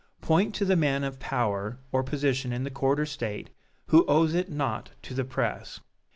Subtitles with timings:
[0.19, 3.51] Point to the man of power or position in the court or State,
[3.89, 5.79] who owes it not to the press!